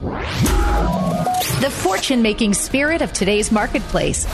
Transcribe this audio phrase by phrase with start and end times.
[0.00, 4.26] The fortune making spirit of today's marketplace.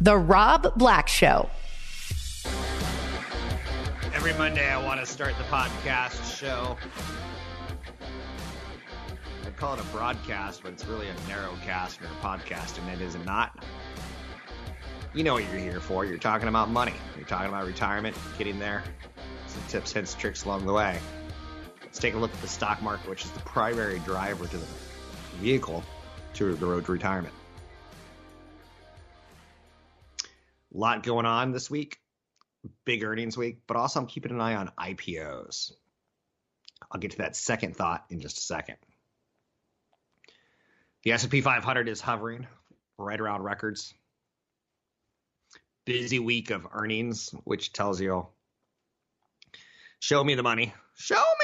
[0.00, 1.48] The Rob Black Show.
[4.12, 6.76] Every Monday, I want to start the podcast show.
[9.46, 12.88] I call it a broadcast, but it's really a narrow cast or a podcast, and
[12.88, 13.64] it is not.
[15.14, 16.04] You know what you're here for.
[16.04, 16.94] You're talking about money.
[17.16, 18.82] You're talking about retirement, getting there.
[19.46, 20.98] Some tips, hints, tricks along the way.
[21.80, 24.66] Let's take a look at the stock market, which is the primary driver to the
[25.36, 25.82] vehicle
[26.34, 27.34] to the road to retirement.
[30.74, 31.98] A lot going on this week,
[32.84, 35.72] big earnings week, but also I'm keeping an eye on IPOs.
[36.90, 38.76] I'll get to that second thought in just a second.
[41.04, 42.46] The S&P 500 is hovering
[42.96, 43.92] right around records.
[45.84, 48.28] Busy week of earnings, which tells you,
[49.98, 50.72] show me the money.
[50.94, 51.41] Show me.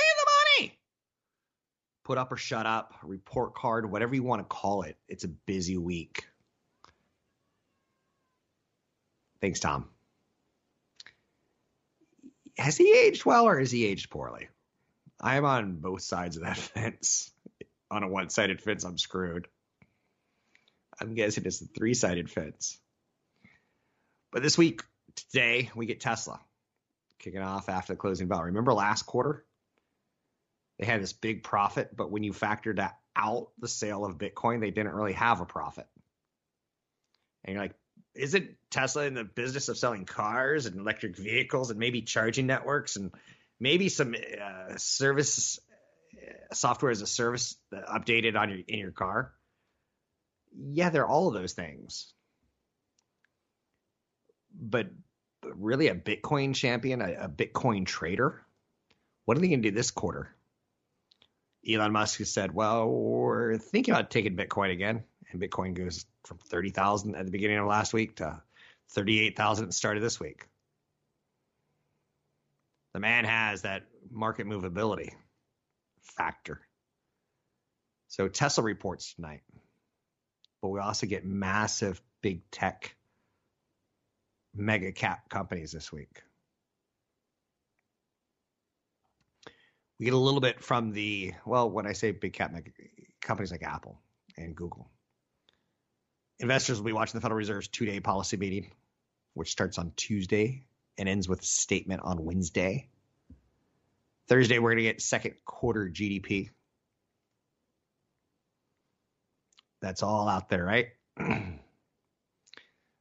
[2.09, 4.97] Put up or shut up, report card, whatever you want to call it.
[5.11, 6.27] It's a busy week.
[9.43, 9.91] Thanks, Tom.
[12.57, 14.49] Has he aged well or has he aged poorly?
[15.21, 17.31] I am on both sides of that fence.
[17.91, 19.47] On a one sided fence, I'm screwed.
[20.99, 22.79] I'm guessing it's a three sided fence.
[24.33, 24.81] But this week,
[25.15, 26.41] today, we get Tesla
[27.19, 28.45] kicking off after the closing bell.
[28.45, 29.45] Remember last quarter?
[30.79, 34.71] They had this big profit, but when you factored out the sale of Bitcoin, they
[34.71, 35.87] didn't really have a profit.
[37.45, 37.75] And you're like,
[38.15, 42.97] isn't Tesla in the business of selling cars and electric vehicles and maybe charging networks
[42.97, 43.13] and
[43.61, 45.59] maybe some uh, service
[46.17, 49.33] uh, software as a service updated on your in your car?
[50.57, 52.13] Yeah, they're all of those things.
[54.61, 54.89] But,
[55.41, 58.45] but really, a Bitcoin champion, a, a Bitcoin trader,
[59.25, 60.35] what are they going to do this quarter?
[61.69, 65.05] Elon Musk has said, well, we're thinking about taking Bitcoin again.
[65.31, 68.41] And Bitcoin goes from 30,000 at the beginning of last week to
[68.91, 70.47] 38,000 at the start of this week.
[72.95, 75.11] The man has that market movability
[76.01, 76.61] factor.
[78.09, 79.43] So Tesla reports tonight,
[80.63, 82.97] but we also get massive big tech
[84.55, 86.23] mega cap companies this week.
[89.99, 92.55] We get a little bit from the, well, when I say big cap
[93.21, 94.01] companies like Apple
[94.37, 94.91] and Google.
[96.39, 98.71] Investors will be watching the Federal Reserve's two day policy meeting,
[99.35, 100.65] which starts on Tuesday
[100.99, 102.89] and ends with a statement on Wednesday.
[104.29, 106.51] Thursday, we're going to get second quarter GDP.
[109.81, 110.89] That's all out there, right?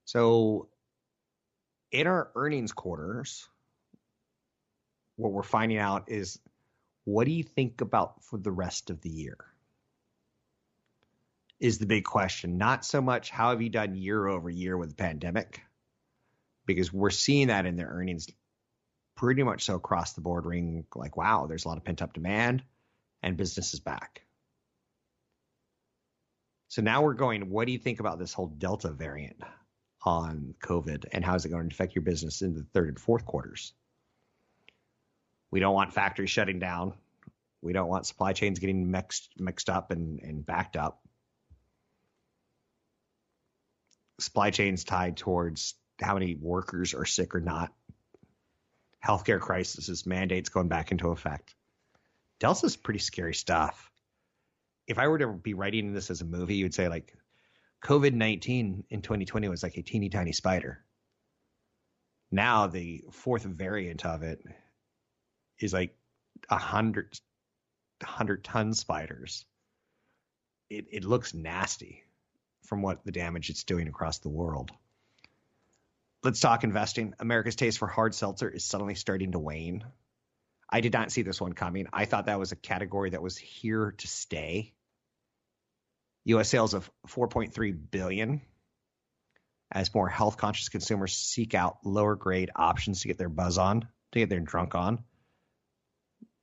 [0.05, 0.69] so,
[1.91, 3.47] in our earnings quarters,
[5.15, 6.39] what we're finding out is
[7.07, 9.37] what do you think about for the rest of the year?
[11.57, 12.57] Is the big question.
[12.57, 15.61] Not so much how have you done year over year with the pandemic,
[16.65, 18.27] because we're seeing that in their earnings
[19.15, 22.11] pretty much so across the board ring like, wow, there's a lot of pent up
[22.11, 22.61] demand
[23.23, 24.23] and business is back.
[26.67, 29.37] So now we're going, what do you think about this whole Delta variant
[30.03, 32.99] on COVID and how is it going to affect your business in the third and
[32.99, 33.71] fourth quarters?
[35.51, 36.93] We don't want factories shutting down.
[37.61, 41.01] We don't want supply chains getting mixed mixed up and, and backed up.
[44.19, 47.73] Supply chains tied towards how many workers are sick or not.
[49.05, 51.55] Healthcare crisis, is mandates going back into effect.
[52.39, 53.91] Delta's pretty scary stuff.
[54.87, 57.13] If I were to be writing this as a movie, you'd say like
[57.83, 60.83] COVID 19 in 2020 was like a teeny tiny spider.
[62.31, 64.43] Now the fourth variant of it
[65.59, 65.95] is like
[66.49, 67.19] a hundred
[68.03, 69.45] hundred ton spiders.
[70.69, 72.03] It it looks nasty
[72.63, 74.71] from what the damage it's doing across the world.
[76.23, 77.13] Let's talk investing.
[77.19, 79.83] America's taste for hard seltzer is suddenly starting to wane.
[80.69, 81.87] I did not see this one coming.
[81.93, 84.73] I thought that was a category that was here to stay.
[86.25, 88.41] US sales of 4.3 billion
[89.71, 93.87] as more health conscious consumers seek out lower grade options to get their buzz on,
[94.11, 95.03] to get their drunk on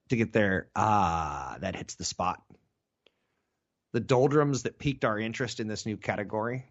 [0.08, 0.68] to get there.
[0.74, 2.42] Ah, that hits the spot.
[3.92, 6.66] The doldrums that piqued our interest in this new category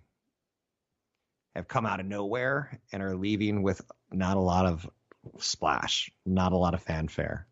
[1.56, 3.82] have come out of nowhere and are leaving with
[4.12, 4.90] not a lot of
[5.40, 7.48] splash, not a lot of fanfare.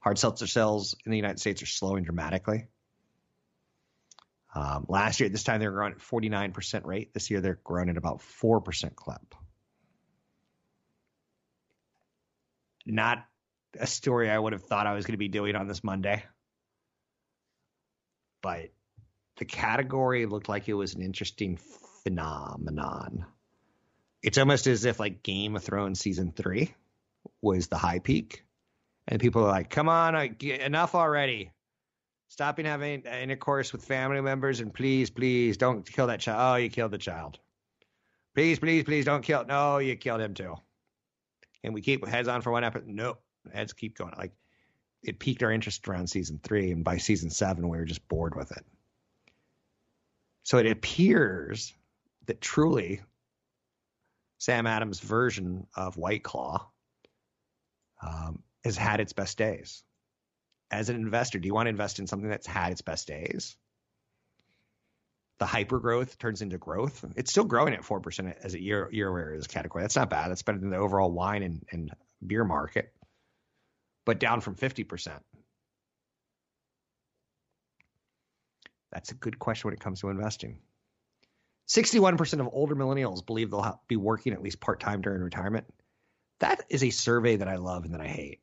[0.00, 2.66] Hard seltzer sales in the United States are slowing dramatically.
[4.54, 7.14] Um, last year at this time they were growing at 49% rate.
[7.14, 9.34] This year they're growing at about 4% clip.
[12.86, 13.24] Not
[13.78, 16.22] a story I would have thought I was going to be doing on this Monday.
[18.42, 18.70] But
[19.38, 21.58] the category looked like it was an interesting
[22.04, 23.26] phenomenon.
[24.22, 26.74] It's almost as if like Game of Thrones season three
[27.40, 28.44] was the high peak,
[29.08, 31.52] and people are like, "Come on, enough already!
[32.28, 36.38] Stopping having intercourse with family members, and please, please don't kill that child.
[36.40, 37.38] Oh, you killed the child.
[38.34, 39.44] Please, please, please don't kill.
[39.44, 40.54] No, you killed him too.
[41.64, 42.86] And we keep heads on for one episode.
[42.86, 43.20] Nope,
[43.52, 44.14] heads keep going.
[44.16, 44.32] Like
[45.02, 48.34] it piqued our interest around season three, and by season seven, we were just bored
[48.34, 48.64] with it.
[50.42, 51.74] So it appears
[52.26, 53.00] that truly
[54.38, 56.66] Sam Adams' version of White Claw
[58.02, 59.82] um, has had its best days.
[60.70, 63.56] As an investor, do you want to invest in something that's had its best days?
[65.38, 67.04] The hyper growth turns into growth.
[67.16, 69.82] It's still growing at four percent as a year year over as category.
[69.82, 70.30] That's not bad.
[70.30, 71.90] That's better than the overall wine and, and
[72.24, 72.92] beer market,
[74.10, 75.22] but down from fifty percent.
[78.90, 80.58] That's a good question when it comes to investing.
[81.68, 85.64] 61% of older millennials believe they'll be working at least part time during retirement.
[86.40, 88.40] That is a survey that I love and that I hate.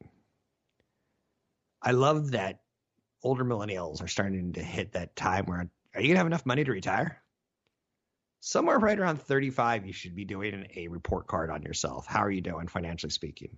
[1.81, 2.61] I love that
[3.21, 6.45] older millennials are starting to hit that time where are you going to have enough
[6.45, 7.21] money to retire?
[8.39, 12.07] Somewhere right around 35, you should be doing a report card on yourself.
[12.07, 13.57] How are you doing financially speaking?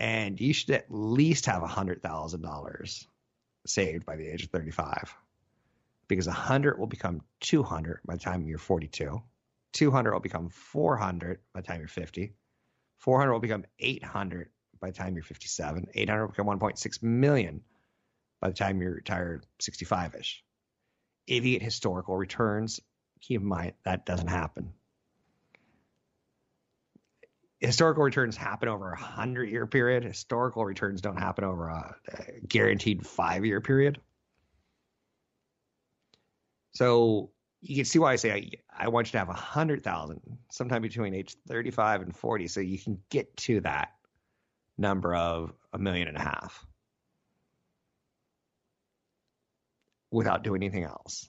[0.00, 3.06] And you should at least have $100,000
[3.66, 5.14] saved by the age of 35
[6.08, 9.22] because 100 will become 200 by the time you're 42.
[9.72, 12.32] 200 will become 400 by the time you're 50.
[12.96, 14.48] 400 will become 800
[14.80, 15.86] by the time you're 57.
[15.94, 17.60] 800 will become 1.6 million
[18.40, 20.42] by the time you're retired 65 ish.
[21.26, 22.80] If you get historical returns,
[23.20, 24.72] keep in mind that doesn't happen.
[27.60, 30.02] Historical returns happen over a hundred year period.
[30.02, 34.00] Historical returns don't happen over a, a guaranteed five year period.
[36.72, 37.30] So
[37.60, 40.20] you can see why I say I, I want you to have a hundred thousand
[40.50, 43.90] sometime between age 35 and 40, so you can get to that
[44.78, 46.64] number of a million and a half
[50.10, 51.28] without doing anything else.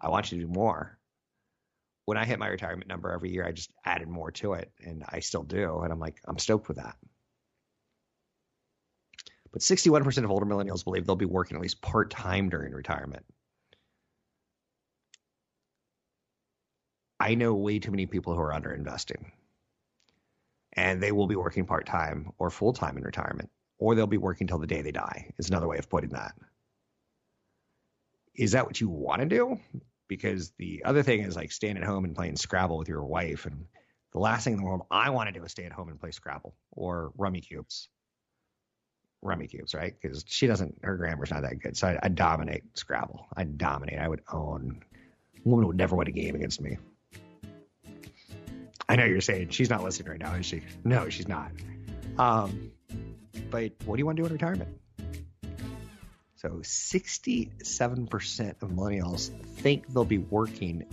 [0.00, 0.98] I want you to do more.
[2.06, 5.04] When I hit my retirement number every year, I just added more to it, and
[5.08, 5.80] I still do.
[5.80, 6.96] And I'm like, I'm stoked with that.
[9.52, 13.24] But 61% of older millennials believe they'll be working at least part time during retirement.
[17.20, 19.30] I know way too many people who are underinvesting.
[20.72, 23.48] And they will be working part time or full time in retirement,
[23.78, 26.34] or they'll be working till the day they die, is another way of putting that.
[28.34, 29.60] Is that what you want to do?
[30.08, 33.46] Because the other thing is like staying at home and playing Scrabble with your wife.
[33.46, 33.64] And
[34.12, 35.98] the last thing in the world I want to do is stay at home and
[35.98, 37.88] play Scrabble or Rummy Cubes.
[39.24, 39.94] Rummy cubes, right?
[40.00, 41.76] Because she doesn't, her grammar's not that good.
[41.76, 43.26] So I, I dominate Scrabble.
[43.34, 43.98] I dominate.
[43.98, 44.82] I would own.
[45.34, 46.76] A Woman would never win a game against me.
[48.86, 50.60] I know you're saying she's not listening right now, is she?
[50.84, 51.52] No, she's not.
[52.18, 52.70] Um,
[53.50, 54.78] but what do you want to do in retirement?
[56.44, 60.84] So 67% of millennials think they'll be working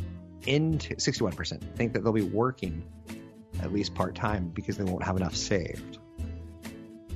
[0.47, 2.81] into 61% think that they'll be working
[3.61, 5.97] at least part time because they won't have enough saved.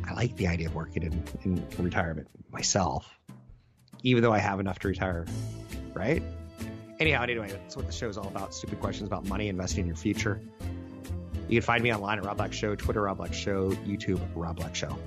[0.04, 3.18] I like the idea of working in, in retirement myself,
[4.04, 5.26] even though I have enough to retire,
[5.94, 6.22] right?
[7.00, 8.54] Anyhow, anyway, that's what the show is all about.
[8.54, 10.42] Stupid questions about money, investing in your future.
[11.48, 14.56] You can find me online at Rob Black Show, Twitter Rob Black Show, YouTube Rob
[14.56, 14.98] Black Show.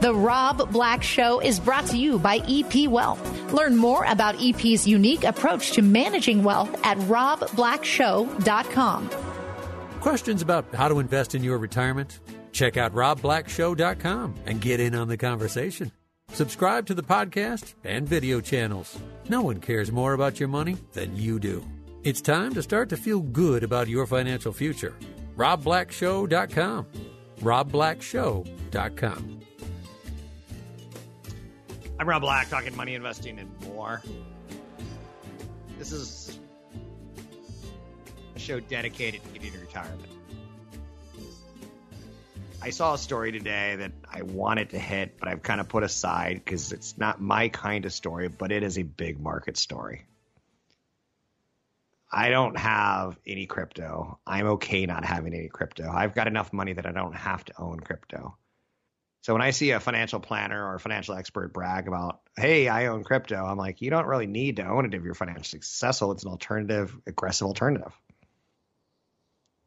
[0.00, 3.52] The Rob Black Show is brought to you by EP Wealth.
[3.52, 9.10] Learn more about EP's unique approach to managing wealth at robblackshow.com.
[10.00, 12.20] Questions about how to invest in your retirement?
[12.52, 15.92] Check out robblackshow.com and get in on the conversation.
[16.32, 18.98] Subscribe to the podcast and video channels.
[19.28, 21.64] No one cares more about your money than you do.
[22.02, 24.94] It's time to start to feel good about your financial future.
[25.40, 26.86] RobBlackShow.com.
[27.40, 29.40] RobBlackShow.com.
[31.98, 34.02] I'm Rob Black, talking money, investing, and more.
[35.78, 36.38] This is
[38.36, 40.10] a show dedicated to getting to retirement.
[42.60, 45.84] I saw a story today that I wanted to hit, but I've kind of put
[45.84, 50.04] aside because it's not my kind of story, but it is a big market story.
[52.12, 54.18] I don't have any crypto.
[54.26, 55.88] I'm okay not having any crypto.
[55.88, 58.36] I've got enough money that I don't have to own crypto.
[59.22, 62.86] So when I see a financial planner or a financial expert brag about, hey, I
[62.86, 66.10] own crypto, I'm like, you don't really need to own it if you're financially successful.
[66.12, 67.92] It's an alternative, aggressive alternative.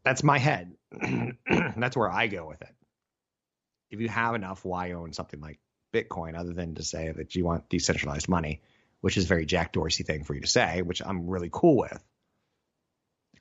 [0.03, 0.73] That's my head.
[1.77, 2.75] That's where I go with it.
[3.91, 5.59] If you have enough, why own something like
[5.93, 8.63] Bitcoin other than to say that you want decentralized money,
[9.01, 11.77] which is a very Jack Dorsey thing for you to say, which I'm really cool
[11.77, 12.03] with.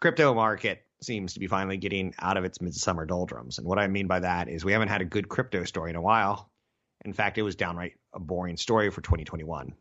[0.02, 3.58] Crypto market seems to be finally getting out of its midsummer doldrums.
[3.58, 5.96] And what I mean by that is we haven't had a good crypto story in
[5.96, 6.50] a while.
[7.04, 9.74] In fact, it was downright a boring story for 2021.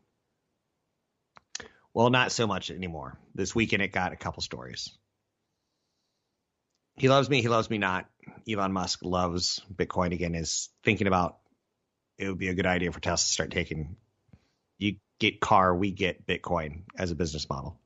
[1.92, 3.18] Well, not so much anymore.
[3.34, 4.96] This weekend, it got a couple stories.
[6.94, 8.06] He loves me, he loves me not.
[8.48, 11.38] Elon Musk loves Bitcoin again, is thinking about
[12.16, 13.96] it would be a good idea for Tesla to start taking
[14.78, 17.80] you get car, we get Bitcoin as a business model.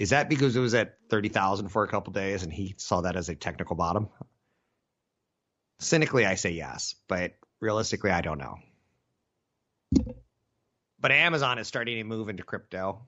[0.00, 3.16] Is that because it was at 30,000 for a couple days and he saw that
[3.16, 4.08] as a technical bottom?
[5.78, 8.56] Cynically, I say yes, but realistically, I don't know.
[10.98, 13.02] But Amazon is starting to move into crypto,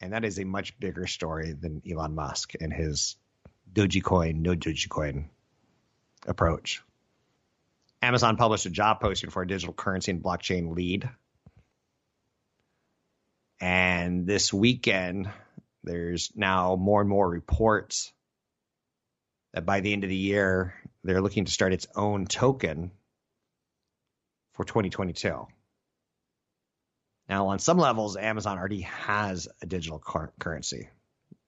[0.00, 3.16] and that is a much bigger story than Elon Musk and his
[3.72, 5.30] Dogecoin, no Dogecoin
[6.28, 6.80] approach.
[8.02, 11.10] Amazon published a job posting for a digital currency and blockchain lead.
[13.60, 15.28] And this weekend,
[15.82, 18.12] there's now more and more reports
[19.52, 22.90] that by the end of the year, they're looking to start its own token
[24.52, 25.46] for 2022.
[27.28, 30.88] Now, on some levels, Amazon already has a digital car- currency.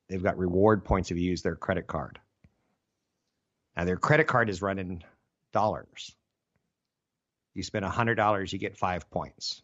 [0.09, 2.21] They've got reward points if you use their credit card.
[3.77, 5.03] Now, their credit card is running
[5.53, 6.15] dollars.
[7.55, 9.63] You spend $100, you get five points.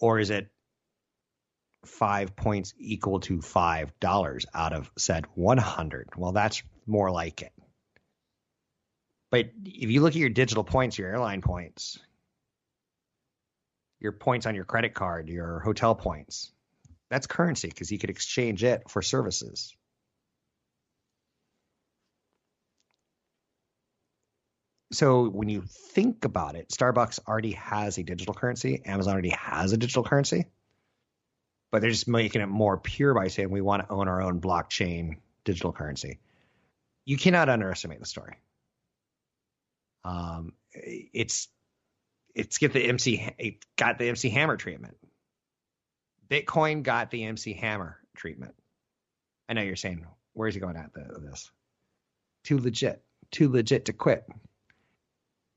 [0.00, 0.48] Or is it
[1.84, 6.10] five points equal to five dollars out of said 100?
[6.16, 7.52] Well, that's more like it.
[9.30, 11.98] But if you look at your digital points, your airline points,
[14.00, 16.52] your points on your credit card, your hotel points,
[17.10, 19.74] that's currency because you could exchange it for services.
[24.92, 28.82] So when you think about it, Starbucks already has a digital currency.
[28.84, 30.46] Amazon already has a digital currency,
[31.72, 34.40] but they're just making it more pure by saying we want to own our own
[34.40, 36.20] blockchain digital currency.
[37.04, 38.36] You cannot underestimate the story.
[40.04, 41.48] Um, it's
[42.34, 44.96] it's get the MC it got the MC Hammer treatment.
[46.30, 48.54] Bitcoin got the MC Hammer treatment.
[49.48, 51.50] I know you're saying, where's he going at the, this?
[52.44, 54.24] Too legit, too legit to quit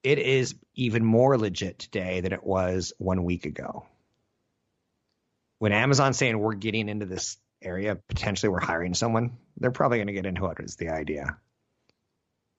[0.04, 3.86] it is even more legit today than it was one week ago.
[5.60, 10.08] When Amazon's saying we're getting into this area, potentially we're hiring someone, they're probably going
[10.08, 11.38] to get into it, is the idea.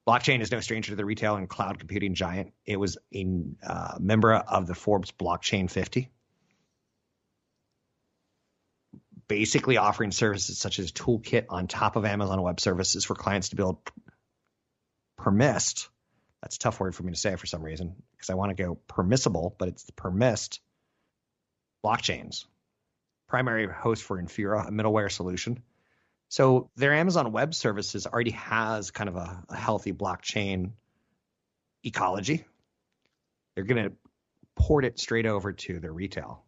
[0.06, 2.52] Blockchain is no stranger to the retail and cloud computing giant.
[2.66, 3.26] It was a
[3.66, 6.10] uh, member of the Forbes Blockchain 50.
[9.28, 13.56] Basically, offering services such as Toolkit on top of Amazon Web Services for clients to
[13.56, 13.78] build
[15.16, 15.88] permissed
[16.42, 18.62] that's a tough word for me to say for some reason because I want to
[18.62, 20.60] go permissible, but it's the permissed
[21.84, 22.46] blockchains.
[23.28, 25.62] Primary host for Infura, a middleware solution.
[26.28, 30.72] So their Amazon Web Services already has kind of a, a healthy blockchain
[31.84, 32.44] ecology.
[33.54, 33.92] They're going to
[34.56, 36.44] port it straight over to their retail.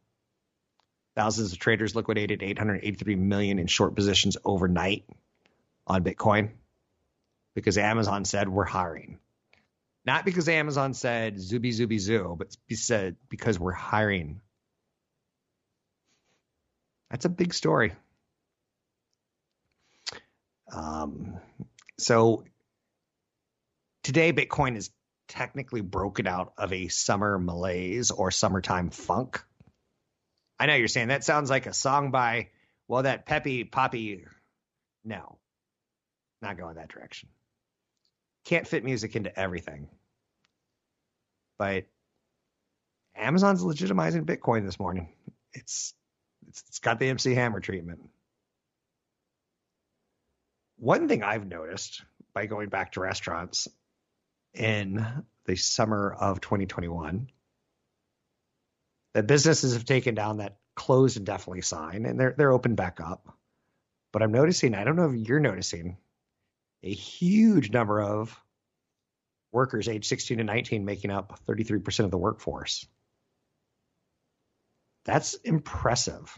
[1.15, 5.05] Thousands of traders liquidated 883 million in short positions overnight
[5.87, 6.51] on Bitcoin
[7.55, 9.19] because Amazon said we're hiring.
[10.05, 14.41] Not because Amazon said zooby zooby zoo, but said because we're hiring.
[17.11, 17.93] That's a big story.
[20.73, 21.39] Um,
[21.99, 22.45] so
[24.03, 24.91] today, Bitcoin is
[25.29, 29.45] technically broken out of a summer malaise or summertime funk.
[30.59, 32.49] I know you're saying that sounds like a song by,
[32.89, 34.25] well, that Peppy Poppy.
[35.05, 35.39] No,
[36.41, 37.29] not going that direction
[38.45, 39.89] can't fit music into everything.
[41.59, 41.85] But
[43.17, 45.09] Amazon's legitimizing Bitcoin this morning.
[45.53, 45.95] It's
[46.49, 48.01] it's, it's got the MC Hammer treatment.
[50.77, 52.03] One thing I've noticed
[52.35, 53.69] by going back to restaurants
[54.55, 55.07] in
[55.47, 57.29] the summer of 2021
[59.15, 63.29] that businesses have taken down that closed indefinitely sign and they're they're open back up.
[64.13, 65.97] But I'm noticing, I don't know if you're noticing,
[66.83, 68.37] a huge number of
[69.53, 72.87] workers aged 16 to 19 making up 33% of the workforce.
[75.05, 76.37] That's impressive.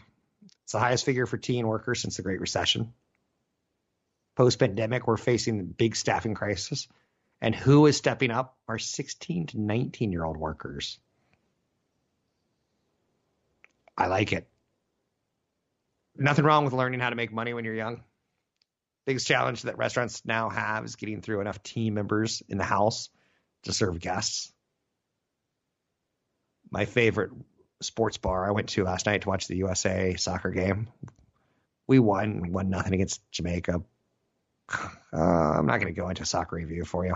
[0.63, 2.93] It's the highest figure for teen workers since the Great Recession.
[4.35, 6.87] Post pandemic, we're facing the big staffing crisis.
[7.41, 8.57] And who is stepping up?
[8.67, 10.99] Our 16 to 19 year old workers.
[13.97, 14.47] I like it.
[16.17, 18.03] Nothing wrong with learning how to make money when you're young.
[19.05, 23.09] Biggest challenge that restaurants now have is getting through enough team members in the house
[23.63, 24.51] to serve guests.
[26.71, 27.31] My favorite
[27.81, 30.87] sports bar I went to last night to watch the USA soccer game.
[31.87, 33.81] We won one nothing against Jamaica.
[35.13, 37.15] Uh, I'm not going to go into a soccer review for you,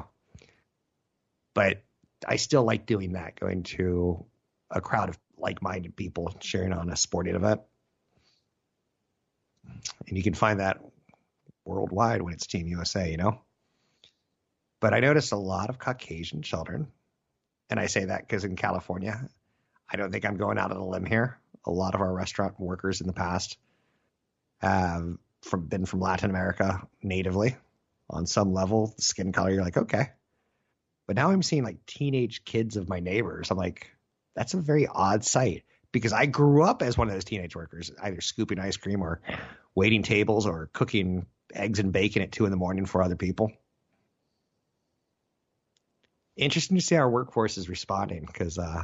[1.53, 1.83] but
[2.25, 3.37] I still like doing that.
[3.37, 4.25] Going to
[4.71, 7.59] a crowd of like-minded people sharing on a sporting event,
[10.07, 10.79] and you can find that
[11.65, 13.09] worldwide when it's Team USA.
[13.09, 13.41] You know.
[14.79, 16.87] But I noticed a lot of Caucasian children,
[17.69, 19.29] and I say that because in California,
[19.91, 21.39] I don't think I'm going out on a limb here.
[21.65, 23.57] A lot of our restaurant workers in the past
[24.61, 27.57] have from, been from Latin America natively.
[28.09, 30.09] On some level, skin color, you're like, okay.
[31.05, 33.51] But now I'm seeing like teenage kids of my neighbors.
[33.51, 33.91] I'm like,
[34.35, 37.91] that's a very odd sight because I grew up as one of those teenage workers,
[38.01, 39.21] either scooping ice cream or
[39.75, 43.51] waiting tables or cooking eggs and bacon at two in the morning for other people.
[46.35, 48.83] Interesting to see how our workforce is responding because uh,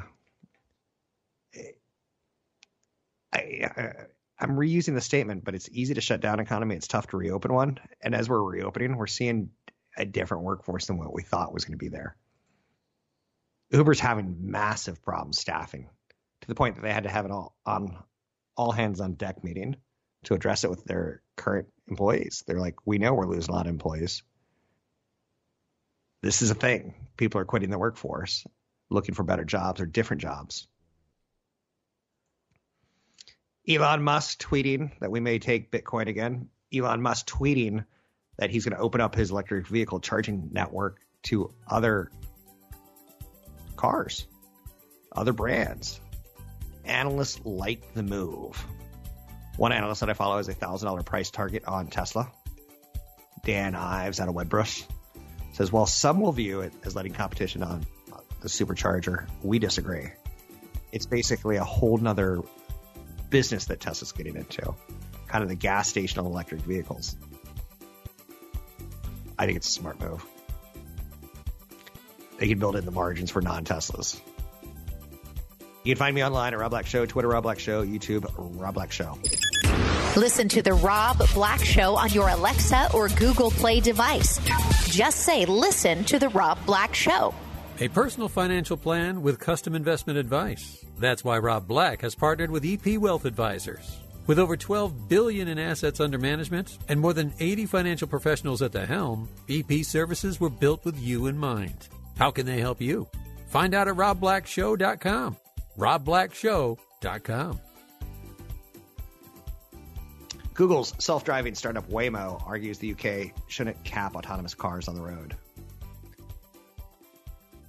[3.34, 3.94] I,
[4.40, 6.76] I'm reusing the statement, but it's easy to shut down economy.
[6.76, 7.80] It's tough to reopen one.
[8.02, 9.52] And as we're reopening, we're seeing
[9.98, 12.18] a different workforce than what we thought was going to be there.
[13.72, 15.90] Uber's having massive problems staffing
[16.42, 17.98] to the point that they had to have an all on
[18.58, 19.76] all hands on deck meeting
[20.26, 22.44] to address it with their current employees.
[22.46, 24.24] They're like, we know we're losing a lot of employees.
[26.22, 26.96] This is a thing.
[27.18, 28.46] People are quitting the workforce,
[28.90, 30.68] looking for better jobs or different jobs.
[33.68, 36.50] Elon Musk tweeting that we may take Bitcoin again.
[36.74, 37.86] Elon Musk tweeting
[38.38, 42.12] that he's going to open up his electric vehicle charging network to other
[43.76, 44.28] cars,
[45.12, 46.00] other brands.
[46.84, 48.64] Analysts like the move.
[49.58, 52.32] One analyst that I follow has a thousand dollar price target on Tesla.
[53.44, 54.86] Dan Ives out of Wedbush
[55.54, 57.86] says, while some will view it as letting competition on
[58.42, 60.10] the supercharger, we disagree.
[60.92, 62.42] It's basically a whole nother
[63.30, 64.76] business that Tesla's getting into,
[65.28, 67.16] kind of the gas station electric vehicles.
[69.38, 70.26] I think it's a smart move.
[72.38, 74.20] They can build in the margins for non Teslas.
[75.84, 78.74] You can find me online at Rob Black Show, Twitter Rob Black Show, YouTube Rob
[78.74, 79.18] Black Show.
[80.16, 84.40] Listen to the Rob Black Show on your Alexa or Google Play device.
[84.88, 87.34] Just say, listen to the Rob Black Show.
[87.82, 90.86] A personal financial plan with custom investment advice.
[90.98, 94.00] That's why Rob Black has partnered with EP Wealth Advisors.
[94.26, 98.72] With over 12 billion in assets under management and more than 80 financial professionals at
[98.72, 101.90] the helm, EP services were built with you in mind.
[102.18, 103.06] How can they help you?
[103.50, 105.36] Find out at robblackshow.com.
[105.78, 107.60] robblackshow.com.
[110.56, 115.36] Google's self-driving startup Waymo argues the UK shouldn't cap autonomous cars on the road.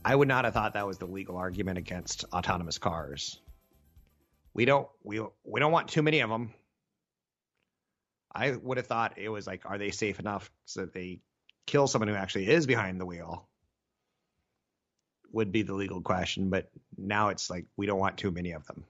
[0.04, 3.40] I would not have thought that was the legal argument against autonomous cars.
[4.54, 6.54] We don't we we don't want too many of them.
[8.32, 11.18] I would have thought it was like, are they safe enough so that they
[11.66, 13.48] kill someone who actually is behind the wheel?
[15.32, 18.64] Would be the legal question, but now it's like we don't want too many of
[18.66, 18.84] them.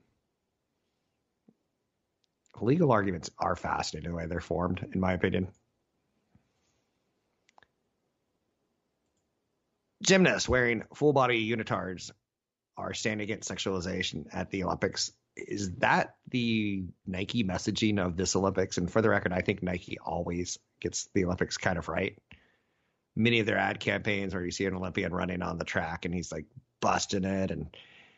[2.61, 5.49] Legal arguments are fascinating the way they're formed, in my opinion.
[10.03, 12.11] Gymnasts wearing full body unitards
[12.77, 15.13] are standing against sexualization at the Olympics.
[15.37, 18.79] Is that the Nike messaging of this Olympics?
[18.79, 22.19] And for the record, I think Nike always gets the Olympics kind of right.
[23.15, 26.15] Many of their ad campaigns where you see an Olympian running on the track and
[26.15, 26.47] he's like
[26.81, 27.75] busting it and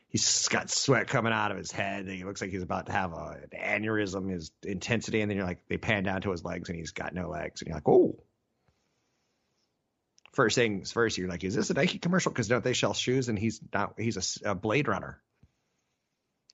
[0.08, 2.92] he's got sweat coming out of his head and he looks like he's about to
[2.92, 5.20] have a, an aneurysm, his intensity.
[5.20, 7.60] And then you're like, they pan down to his legs and he's got no legs.
[7.60, 8.18] And you're like, oh,
[10.32, 12.32] first things first, you're like, is this a Nike commercial?
[12.32, 13.28] Because don't they sell shoes?
[13.28, 13.94] And he's not.
[13.98, 15.20] He's a, a Blade Runner.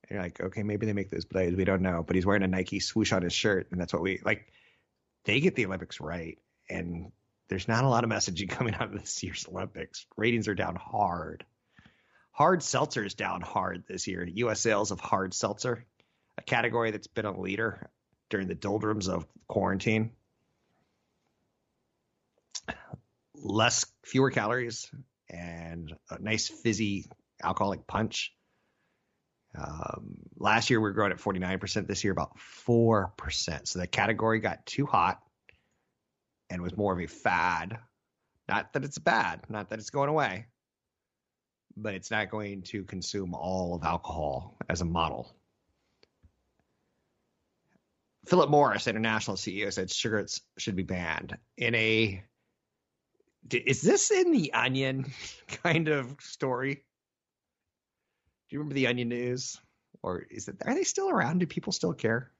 [0.02, 1.56] And you're like, okay, maybe they make those blades.
[1.56, 4.02] We don't know, but he's wearing a Nike swoosh on his shirt, and that's what
[4.02, 4.46] we like.
[5.24, 6.38] They get the Olympics right,
[6.68, 7.10] and
[7.48, 10.06] there's not a lot of messaging coming out of this year's Olympics.
[10.16, 11.44] Ratings are down hard.
[12.34, 14.24] Hard seltzer is down hard this year.
[14.24, 14.60] U.S.
[14.60, 15.84] sales of hard seltzer,
[16.36, 17.90] a category that's been a leader
[18.28, 20.10] during the doldrums of quarantine
[23.44, 24.90] less, fewer calories,
[25.28, 27.06] and a nice fizzy
[27.42, 28.32] alcoholic punch.
[29.56, 31.86] Um, last year we were growing at 49%.
[31.86, 33.68] This year about 4%.
[33.68, 35.20] So the category got too hot
[36.50, 37.78] and was more of a fad.
[38.48, 40.46] Not that it's bad, not that it's going away,
[41.76, 45.34] but it's not going to consume all of alcohol as a model.
[48.26, 51.36] Philip Morris, international CEO, said cigarettes should be banned.
[51.58, 52.22] In a,
[53.50, 55.12] is this in the Onion
[55.62, 56.74] kind of story?
[56.74, 56.80] Do
[58.50, 59.60] you remember the Onion News?
[60.02, 61.38] Or is it, are they still around?
[61.38, 62.30] Do people still care?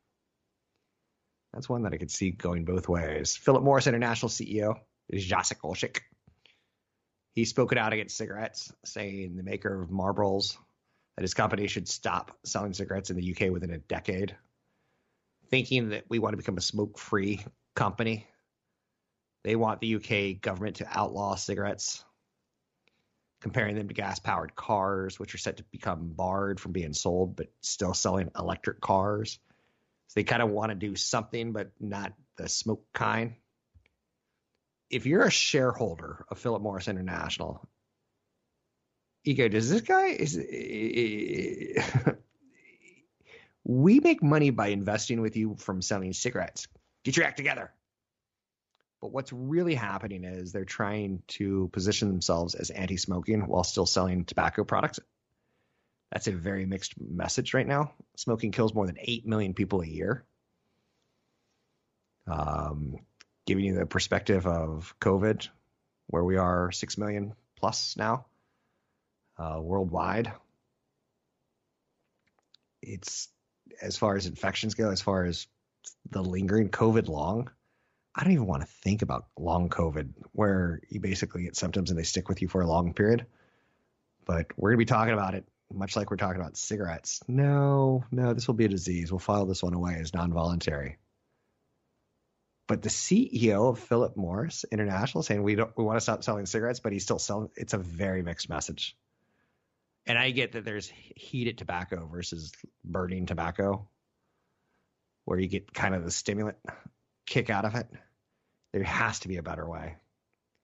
[1.53, 3.37] That's one that I could see going both ways.
[3.37, 4.75] Philip Morris, international CEO,
[5.09, 6.01] is Jacek Olczyk.
[7.35, 10.57] He spoke it out against cigarettes, saying the maker of Marlboros
[11.17, 14.37] that his company should stop selling cigarettes in the UK within a decade
[15.55, 17.41] thinking that we want to become a smoke free
[17.77, 18.27] company.
[19.45, 22.05] They want the UK government to outlaw cigarettes,
[23.41, 27.37] comparing them to gas powered cars, which are set to become barred from being sold,
[27.37, 29.39] but still selling electric cars.
[30.09, 33.35] So they kind of want to do something, but not the smoke kind.
[34.95, 37.69] If you're a shareholder of Philip Morris International,
[39.25, 42.13] you go, does this guy is eh, eh, eh,
[43.65, 46.69] We make money by investing with you from selling cigarettes.
[47.03, 47.73] Get your act together.
[49.01, 53.87] But what's really happening is they're trying to position themselves as anti smoking while still
[53.87, 55.01] selling tobacco products.
[56.13, 57.95] That's a very mixed message right now.
[58.17, 60.25] Smoking kills more than 8 million people a year.
[62.29, 62.99] Um,
[63.47, 65.49] giving you the perspective of COVID,
[66.07, 68.27] where we are 6 million plus now
[69.39, 70.33] uh, worldwide.
[72.83, 73.29] It's
[73.81, 75.47] as far as infections go, as far as
[76.11, 77.51] the lingering COVID long,
[78.15, 81.99] I don't even want to think about long COVID, where you basically get symptoms and
[81.99, 83.27] they stick with you for a long period.
[84.25, 87.21] But we're going to be talking about it much like we're talking about cigarettes.
[87.27, 89.11] No, no, this will be a disease.
[89.11, 90.99] We'll file this one away as non voluntary.
[92.67, 96.47] But the CEO of Philip Morris International saying we don't we want to stop selling
[96.47, 97.51] cigarettes, but he's still selling.
[97.57, 98.97] It's a very mixed message
[100.07, 102.53] and I get that there's heated tobacco versus
[102.85, 103.89] burning tobacco,
[105.25, 106.59] where you get kind of the stimulant
[107.27, 107.87] kick out of it.
[108.73, 109.97] There has to be a better way.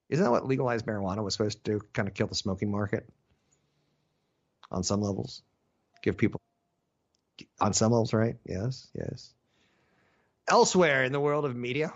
[0.09, 1.81] Isn't that what legalized marijuana was supposed to do?
[1.93, 3.07] Kind of kill the smoking market
[4.69, 5.41] on some levels,
[6.03, 6.39] give people
[7.59, 8.35] on some levels, right?
[8.45, 9.33] Yes, yes.
[10.51, 11.93] Elsewhere in the world of media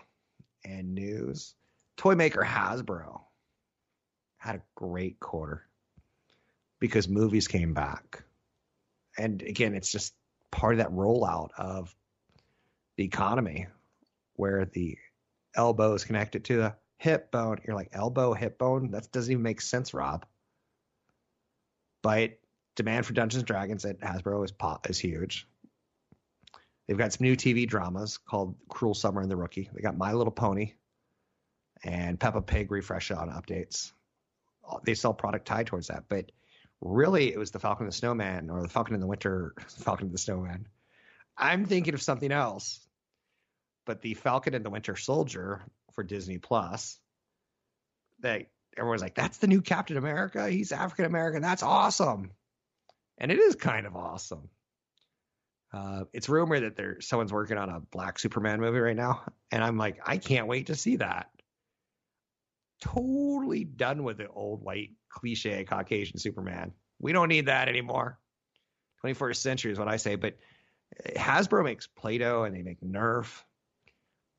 [0.63, 1.55] and news,
[1.97, 3.19] toy maker Hasbro
[4.37, 5.67] had a great quarter
[6.79, 8.23] because movies came back.
[9.17, 10.13] And again, it's just
[10.51, 11.93] part of that rollout of
[12.95, 13.67] the economy
[14.37, 14.97] where the
[15.53, 17.59] elbow is connected to the hip bone.
[17.67, 18.91] You're like, elbow, hip bone?
[18.91, 20.25] That doesn't even make sense, Rob.
[22.01, 22.39] But
[22.75, 24.53] demand for Dungeons and Dragons at Hasbro is
[24.89, 25.45] is huge.
[26.87, 29.69] They've got some new TV dramas called Cruel Summer and the Rookie.
[29.73, 30.73] They got My Little Pony
[31.83, 33.91] and Peppa Pig refresh on updates.
[34.69, 36.31] Uh, they sell product tied towards that, but
[36.81, 40.07] Really, it was the Falcon and the Snowman or the Falcon in the Winter, Falcon
[40.07, 40.67] and the Snowman.
[41.37, 42.79] I'm thinking of something else.
[43.85, 46.99] But the Falcon and the Winter Soldier for Disney Plus,
[48.21, 50.49] that everyone's like, that's the new Captain America.
[50.49, 51.41] He's African American.
[51.41, 52.31] That's awesome.
[53.19, 54.49] And it is kind of awesome.
[55.73, 59.63] Uh, it's rumored that there someone's working on a black Superman movie right now, and
[59.63, 61.29] I'm like, I can't wait to see that.
[62.81, 66.71] Totally done with the old white cliche Caucasian Superman.
[66.99, 68.19] We don't need that anymore.
[69.03, 70.15] 21st century is what I say.
[70.15, 70.37] But
[71.15, 73.43] Hasbro makes Play Doh and they make Nerf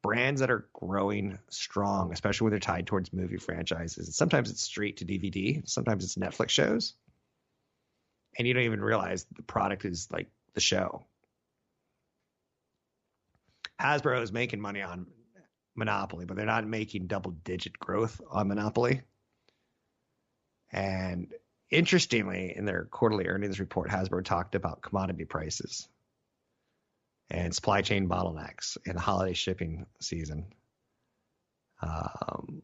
[0.02, 4.06] brands that are growing strong, especially when they're tied towards movie franchises.
[4.06, 6.94] And Sometimes it's straight to DVD, sometimes it's Netflix shows.
[8.38, 11.06] And you don't even realize the product is like the show.
[13.80, 15.06] Hasbro is making money on
[15.74, 19.02] Monopoly, but they're not making double digit growth on Monopoly.
[20.72, 21.32] And
[21.70, 25.88] interestingly, in their quarterly earnings report, Hasbro talked about commodity prices
[27.28, 30.46] and supply chain bottlenecks in the holiday shipping season.
[31.82, 32.62] Um,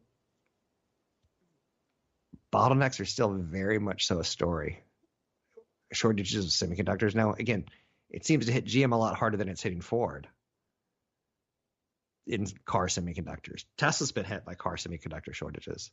[2.51, 4.83] bottlenecks are still very much so a story.
[5.91, 7.13] Shortages of semiconductors.
[7.13, 7.65] Now, again,
[8.09, 10.27] it seems to hit GM a lot harder than it's hitting Ford
[12.27, 13.65] in car semiconductors.
[13.77, 15.91] Tesla's been hit by car semiconductor shortages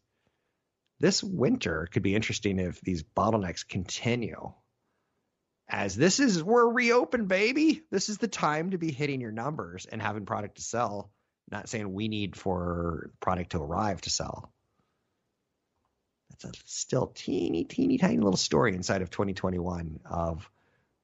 [1.00, 4.52] this winter could be interesting if these bottlenecks continue.
[5.68, 7.82] As this is, we're reopened, baby.
[7.90, 11.10] This is the time to be hitting your numbers and having product to sell.
[11.50, 14.52] Not saying we need for product to arrive to sell.
[16.30, 20.48] That's a still teeny, teeny, tiny little story inside of 2021 of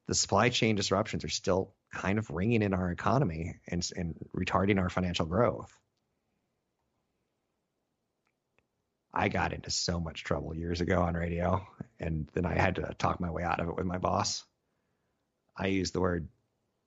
[0.08, 4.78] the supply chain disruptions are still kind of ringing in our economy and, and retarding
[4.78, 5.72] our financial growth.
[9.12, 11.66] I got into so much trouble years ago on radio,
[11.98, 14.44] and then I had to talk my way out of it with my boss.
[15.56, 16.28] I used the word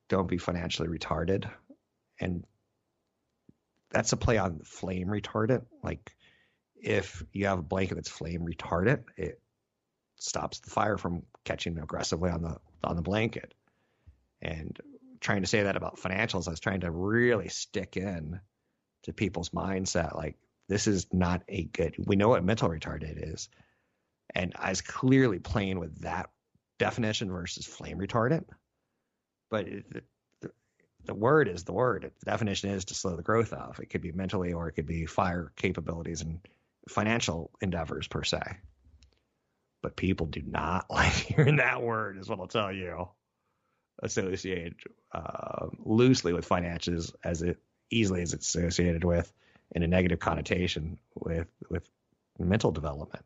[0.09, 1.49] "don't be financially retarded,"
[2.19, 2.45] and
[3.89, 5.65] that's a play on flame retardant.
[5.83, 6.15] Like
[6.75, 9.41] if you have a blanket that's flame retardant, it
[10.19, 13.55] stops the fire from catching aggressively on the on the blanket.
[14.41, 14.80] And
[15.19, 18.39] trying to say that about financials, I was trying to really stick in
[19.04, 20.15] to people's mindset.
[20.15, 21.95] Like this is not a good.
[21.97, 23.49] We know what mental retardant is,
[24.34, 26.30] and I was clearly playing with that
[26.78, 28.45] definition versus flame retardant.
[29.49, 29.86] But it,
[30.41, 30.52] the,
[31.06, 32.12] the word is the word.
[32.19, 33.80] The definition is to slow the growth of.
[33.80, 36.39] It could be mentally, or it could be fire capabilities and
[36.88, 38.41] financial endeavors per se.
[39.82, 43.10] But people do not like hearing that word, is what I'll tell you.
[44.01, 44.75] Associated
[45.12, 47.57] uh, loosely with finances as it
[47.91, 49.31] easily as it's associated with
[49.71, 51.89] in a negative connotation with with
[52.38, 53.25] mental development.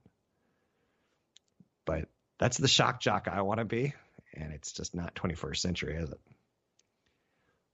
[1.86, 2.08] But
[2.40, 3.94] that's the shock jock I want to be,
[4.34, 6.20] and it's just not 21st century, is it?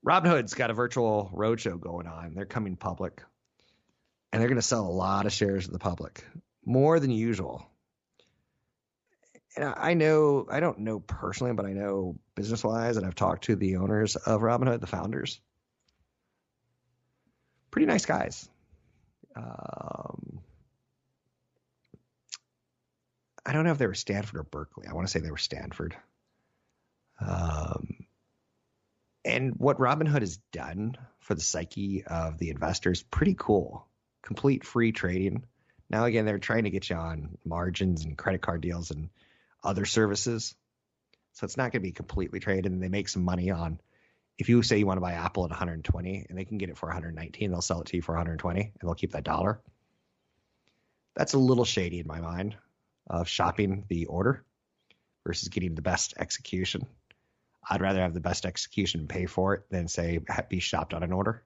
[0.06, 2.34] Robinhood's got a virtual roadshow going on.
[2.34, 3.22] They're coming public,
[4.32, 6.24] and they're going to sell a lot of shares to the public,
[6.64, 7.66] more than usual.
[9.60, 13.44] And I know, I don't know personally, but I know business wise, and I've talked
[13.44, 15.38] to the owners of Robinhood, the founders.
[17.70, 18.48] Pretty nice guys.
[19.36, 20.40] Um,
[23.44, 24.86] I don't know if they were Stanford or Berkeley.
[24.88, 25.94] I want to say they were Stanford.
[27.20, 28.06] Um,
[29.26, 33.86] and what Robinhood has done for the psyche of the investors, pretty cool.
[34.22, 35.42] Complete free trading.
[35.90, 39.10] Now again, they're trying to get you on margins and credit card deals and
[39.62, 40.54] other services.
[41.32, 43.80] So it's not going to be completely traded, and they make some money on
[44.40, 46.78] if you say you want to buy Apple at 120 and they can get it
[46.78, 49.60] for 119, they'll sell it to you for 120 and they'll keep that dollar.
[51.14, 52.56] That's a little shady in my mind
[53.06, 54.42] of shopping the order
[55.26, 56.86] versus getting the best execution.
[57.68, 61.02] I'd rather have the best execution and pay for it than say be shopped on
[61.02, 61.44] an order.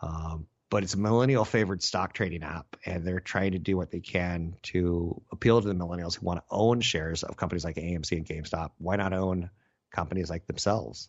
[0.00, 3.90] Um, but it's a millennial favored stock trading app, and they're trying to do what
[3.90, 7.76] they can to appeal to the millennials who want to own shares of companies like
[7.76, 8.70] AMC and GameStop.
[8.78, 9.50] Why not own
[9.96, 11.08] companies like themselves.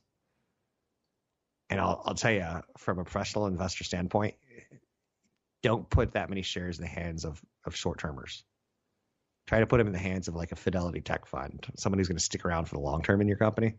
[1.69, 2.45] And I'll, I'll tell you,
[2.77, 4.35] from a professional investor standpoint,
[5.61, 8.43] don't put that many shares in the hands of, of short termers.
[9.47, 12.07] Try to put them in the hands of like a Fidelity Tech Fund, someone who's
[12.07, 13.75] going to stick around for the long term in your company.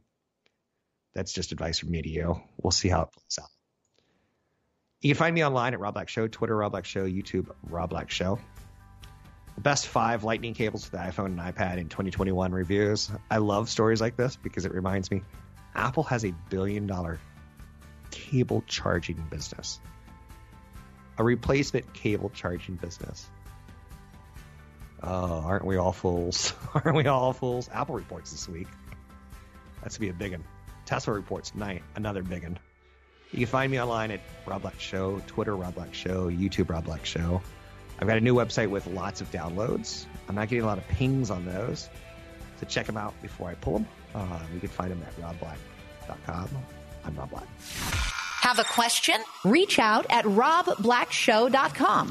[1.14, 2.40] That's just advice from me to you.
[2.62, 3.50] We'll see how it plays out.
[5.00, 7.90] You can find me online at Rob Black Show, Twitter Rob Black Show, YouTube Rob
[7.90, 8.38] Black Show
[9.58, 13.10] the best five lightning cables for the iPhone and iPad in 2021 reviews.
[13.28, 15.22] I love stories like this because it reminds me
[15.74, 17.18] Apple has a billion dollar
[18.12, 19.80] cable charging business,
[21.18, 23.28] a replacement cable charging business.
[25.02, 26.54] Oh, aren't we all fools?
[26.74, 27.68] aren't we all fools?
[27.72, 28.68] Apple reports this week.
[29.82, 30.44] That's to be a big one.
[30.86, 32.60] Tesla reports tonight, another big one.
[33.32, 36.84] You can find me online at Rob Black Show, Twitter Rob Black Show, YouTube Rob
[36.84, 37.42] Black Show.
[38.00, 40.06] I've got a new website with lots of downloads.
[40.28, 41.88] I'm not getting a lot of pings on those.
[42.60, 43.86] So check them out before I pull them.
[44.14, 46.48] Uh, you can find them at robblack.com.
[47.04, 47.46] I'm Rob Black.
[48.40, 49.16] Have a question?
[49.44, 52.08] Reach out at robblackshow.com.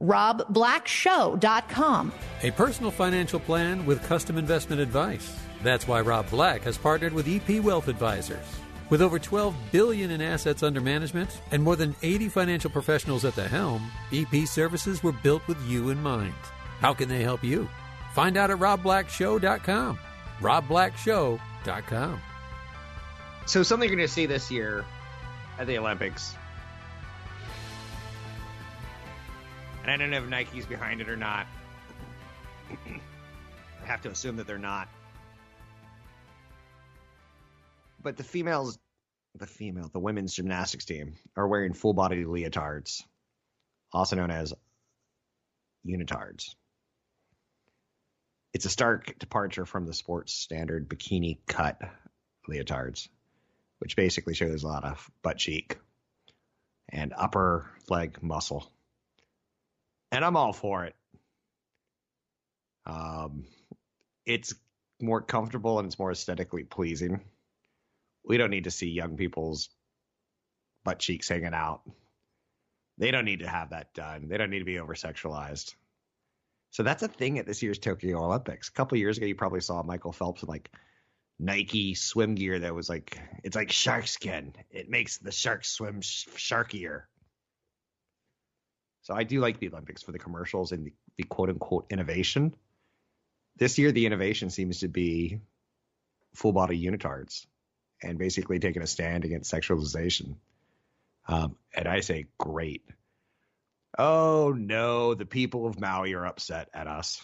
[0.00, 2.12] robblackshow.com.
[2.42, 5.36] A personal financial plan with custom investment advice.
[5.62, 8.44] That's why Rob Black has partnered with EP Wealth Advisors.
[8.88, 13.34] With over 12 billion in assets under management and more than 80 financial professionals at
[13.34, 16.34] the helm, EP services were built with you in mind.
[16.80, 17.68] How can they help you?
[18.12, 19.98] Find out at robblackshow.com.
[20.40, 22.20] robblackshow.com.
[23.46, 24.84] So something you're going to see this year
[25.58, 26.34] at the Olympics.
[29.82, 31.46] And I don't know if Nike's behind it or not.
[32.70, 34.88] I have to assume that they're not.
[38.06, 38.78] But the females,
[39.34, 43.02] the female, the women's gymnastics team are wearing full body leotards,
[43.92, 44.54] also known as
[45.84, 46.54] unitards.
[48.54, 51.82] It's a stark departure from the sports standard bikini cut
[52.48, 53.08] leotards,
[53.80, 55.76] which basically shows a lot of butt cheek
[56.88, 58.70] and upper leg muscle.
[60.12, 60.94] And I'm all for it.
[62.86, 63.46] Um,
[64.24, 64.54] it's
[65.02, 67.20] more comfortable and it's more aesthetically pleasing
[68.26, 69.70] we don't need to see young people's
[70.84, 71.82] butt cheeks hanging out.
[72.98, 74.28] They don't need to have that done.
[74.28, 75.74] They don't need to be over sexualized.
[76.70, 78.68] So that's a thing at this year's Tokyo Olympics.
[78.68, 80.70] A couple years ago, you probably saw Michael Phelps in like
[81.38, 84.54] Nike swim gear that was like it's like shark skin.
[84.70, 87.02] It makes the sharks swim sh- sharkier.
[89.02, 92.54] So I do like the Olympics for the commercials and the, the quote unquote innovation.
[93.56, 95.40] This year, the innovation seems to be
[96.34, 97.46] full body unitards
[98.06, 100.36] and basically taking a stand against sexualization.
[101.28, 102.82] Um, and I say, great.
[103.98, 107.22] Oh no, the people of Maui are upset at us.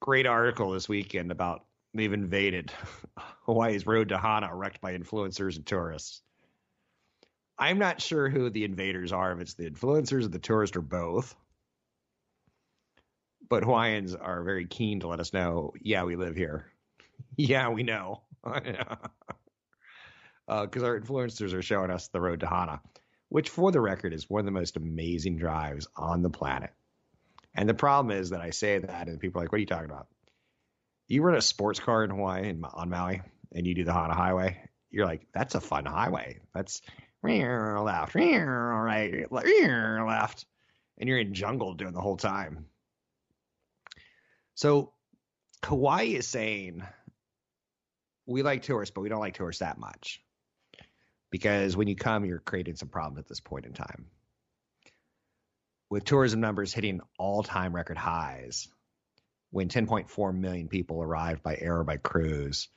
[0.00, 1.64] Great article this weekend about
[1.94, 2.72] they've invaded
[3.46, 6.22] Hawaii's road to Hana, wrecked by influencers and tourists.
[7.58, 10.82] I'm not sure who the invaders are, if it's the influencers or the tourists or
[10.82, 11.34] both.
[13.48, 16.66] But Hawaiians are very keen to let us know, yeah, we live here.
[17.36, 18.22] yeah, we know.
[18.44, 18.82] Because
[20.48, 22.80] uh, our influencers are showing us the road to Hana
[23.30, 26.70] which for the record is one of the most amazing drives on the planet.
[27.54, 29.66] And the problem is that I say that and people are like, what are you
[29.66, 30.08] talking about?
[31.06, 34.14] You run a sports car in Hawaii and on Maui and you do the Hana
[34.14, 34.68] Highway.
[34.90, 36.40] You're like, that's a fun highway.
[36.54, 36.82] That's
[37.22, 40.44] left, right, left.
[40.98, 42.66] And you're in jungle doing the whole time.
[44.54, 44.92] So
[45.62, 46.82] Kauai is saying,
[48.30, 50.22] we like tourists, but we don't like tourists that much
[51.30, 54.06] because when you come, you're creating some problems at this point in time.
[55.90, 58.68] With tourism numbers hitting all time record highs,
[59.50, 62.68] when 10.4 million people arrived by air or by cruise,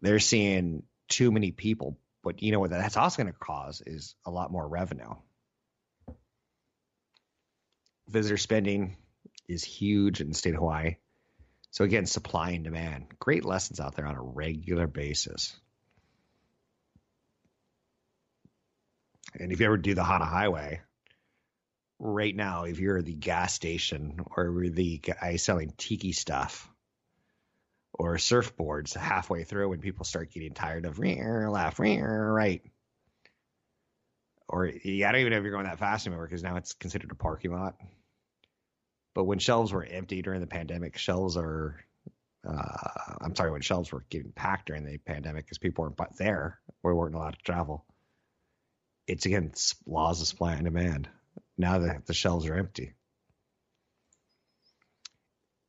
[0.00, 1.98] they're seeing too many people.
[2.24, 5.14] But you know what that's also going to cause is a lot more revenue.
[8.08, 8.96] Visitor spending
[9.46, 10.96] is huge in the state of Hawaii.
[11.78, 13.06] So again, supply and demand.
[13.20, 15.56] Great lessons out there on a regular basis.
[19.38, 20.80] And if you ever do the Hana Highway,
[22.00, 26.68] right now, if you're the gas station or the guy selling tiki stuff
[27.92, 32.62] or surfboards halfway through when people start getting tired of left, right.
[34.48, 36.72] Or yeah, I don't even know if you're going that fast anymore because now it's
[36.72, 37.76] considered a parking lot.
[39.14, 41.80] But when shelves were empty during the pandemic, shelves are
[42.48, 46.60] uh, I'm sorry, when shelves were getting packed during the pandemic because people weren't there,
[46.82, 47.84] we weren't allowed to travel
[49.08, 51.08] it's against laws of supply and demand.
[51.56, 52.92] Now that the shelves are empty.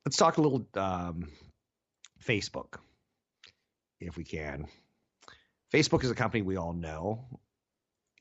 [0.05, 1.29] Let's talk a little um,
[2.23, 2.77] Facebook,
[3.99, 4.67] if we can.
[5.73, 7.25] Facebook is a company we all know.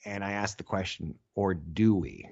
[0.05, 2.29] And I asked the question, or do we?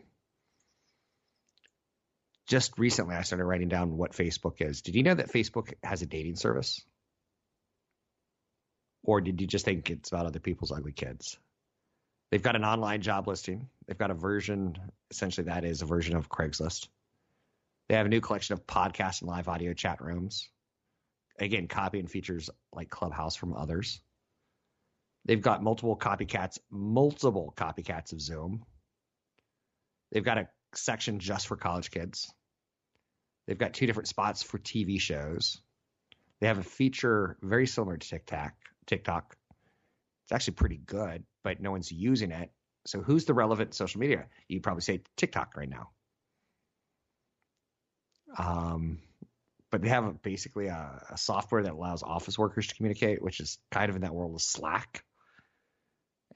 [2.46, 4.82] Just recently, I started writing down what Facebook is.
[4.82, 6.80] Did you know that Facebook has a dating service?
[9.02, 11.38] Or did you just think it's about other people's ugly kids?
[12.30, 13.68] They've got an online job listing.
[13.86, 14.76] They've got a version,
[15.10, 16.88] essentially, that is a version of Craigslist.
[17.88, 20.48] They have a new collection of podcasts and live audio chat rooms.
[21.38, 24.00] Again, copying features like Clubhouse from others.
[25.24, 28.64] They've got multiple copycats, multiple copycats of Zoom.
[30.10, 32.32] They've got a section just for college kids.
[33.46, 35.60] They've got two different spots for TV shows.
[36.40, 38.52] They have a feature very similar to TikTok.
[38.86, 39.36] TikTok.
[40.24, 42.50] It's actually pretty good but no one's using it.
[42.86, 44.26] So who's the relevant social media?
[44.48, 45.90] You probably say TikTok right now.
[48.36, 48.98] Um,
[49.70, 53.38] but they have a, basically a, a, software that allows office workers to communicate, which
[53.38, 55.04] is kind of in that world of Slack.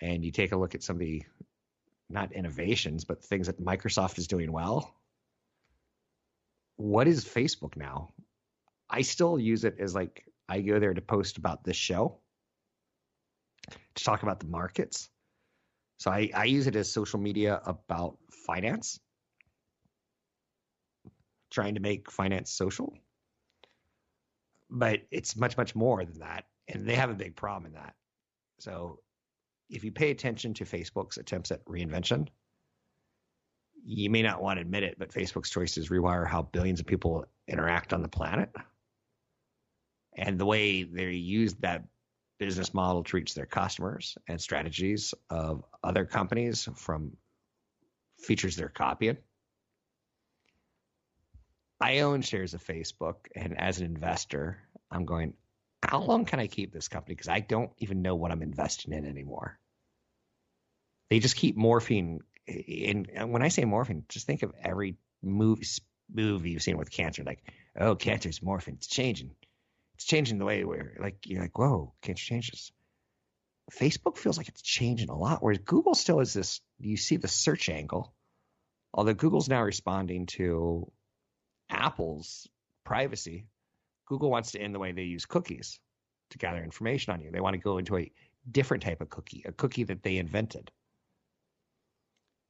[0.00, 1.24] And you take a look at some of the
[2.11, 4.94] not innovations, but things that Microsoft is doing well.
[6.77, 8.12] What is Facebook now?
[8.88, 12.18] I still use it as like I go there to post about this show
[13.94, 15.09] to talk about the markets.
[15.99, 18.99] So I, I use it as social media about finance,
[21.51, 22.94] trying to make finance social.
[24.70, 26.46] But it's much, much more than that.
[26.68, 27.94] And they have a big problem in that.
[28.61, 29.01] So
[29.70, 32.28] if you pay attention to Facebook's attempts at reinvention,
[33.85, 37.25] you may not want to admit it, but Facebook's choices rewire how billions of people
[37.48, 38.50] interact on the planet.
[40.16, 41.85] And the way they use that
[42.38, 47.16] business model to reach their customers and strategies of other companies from
[48.18, 49.18] features they're copying.
[51.81, 54.58] I own shares of Facebook, and as an investor,
[54.90, 55.35] I'm going,
[55.83, 57.14] how long can I keep this company?
[57.14, 59.60] Because I don't even know what I'm investing in anymore.
[61.11, 62.21] They just keep morphing.
[62.48, 65.67] And when I say morphing, just think of every movie
[66.13, 67.23] movie you've seen with cancer.
[67.23, 67.42] Like,
[67.79, 69.33] oh, cancer's morphing, it's changing
[69.94, 72.73] it's changing the way we're like you're like whoa can't you change this
[73.71, 77.29] facebook feels like it's changing a lot whereas google still is this you see the
[77.29, 78.15] search angle
[78.92, 80.90] Although Google's now responding to
[81.69, 82.48] Apple's
[82.85, 83.46] privacy,
[84.06, 85.79] Google wants to end the way they use cookies
[86.31, 87.31] to gather information on you.
[87.31, 88.11] They want to go into a
[88.50, 90.71] different type of cookie, a cookie that they invented.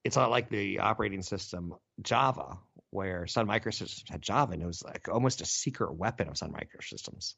[0.05, 2.59] It's not like the operating system Java,
[2.91, 6.53] where Sun Microsystems had Java, and it was like almost a secret weapon of Sun
[6.53, 7.35] Microsystems.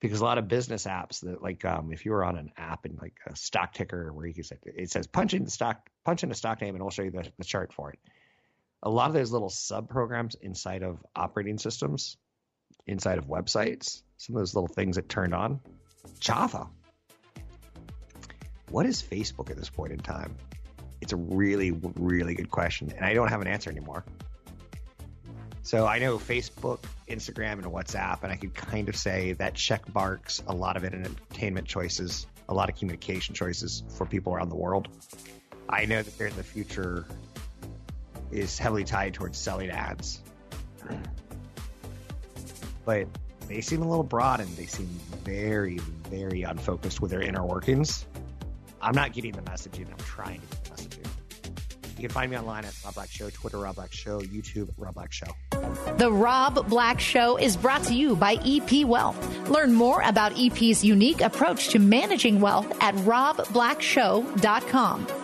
[0.00, 2.84] Because a lot of business apps that, like, um, if you were on an app
[2.84, 5.88] and like a stock ticker where you can say it says punch in the stock,
[6.04, 7.98] punch in a stock name, and it'll show you the, the chart for it.
[8.82, 12.18] A lot of those little sub programs inside of operating systems,
[12.86, 15.60] inside of websites, some of those little things that turned on,
[16.20, 16.68] Java.
[18.70, 20.36] What is Facebook at this point in time?
[21.04, 24.06] It's a really, really good question, and I don't have an answer anymore.
[25.62, 26.78] So I know Facebook,
[27.10, 30.84] Instagram, and WhatsApp, and I could kind of say that check marks a lot of
[30.84, 34.88] entertainment choices, a lot of communication choices for people around the world.
[35.68, 37.04] I know that they're in the future
[38.30, 40.22] is heavily tied towards selling ads.
[42.86, 43.08] But
[43.46, 44.88] they seem a little broad and they seem
[45.22, 45.76] very,
[46.08, 48.06] very unfocused with their inner workings.
[48.80, 49.90] I'm not getting the messaging.
[49.90, 50.63] I'm trying to.
[51.96, 54.94] You can find me online at Rob Black Show, Twitter Rob Black Show, YouTube Rob
[54.94, 55.28] Black Show.
[55.96, 59.48] The Rob Black Show is brought to you by EP Wealth.
[59.48, 65.23] Learn more about EP's unique approach to managing wealth at robblackshow.com.